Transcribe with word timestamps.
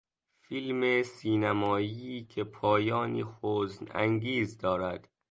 فیلم 0.39 1.01
سینمایی 1.03 2.23
که 2.25 2.43
پایانی 2.43 3.25
حزن 3.43 3.87
انگیز 3.93 4.57
دارد. 4.57 5.09